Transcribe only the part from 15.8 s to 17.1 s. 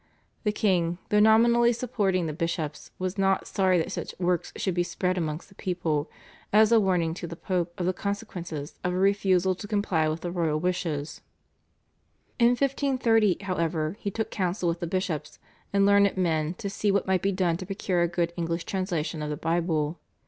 learned men to see what